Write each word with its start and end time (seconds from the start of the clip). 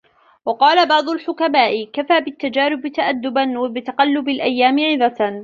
وَقَالَ 0.45 0.87
بَعْضُ 0.87 1.09
الْحُكَمَاءِ 1.09 1.83
كَفَى 1.93 2.19
بِالتَّجَارِبِ 2.19 2.87
تَأَدُّبًا 2.87 3.59
وَبِتَقَلُّبِ 3.59 4.29
الْأَيَّامِ 4.29 4.79
عِظَةً 4.79 5.39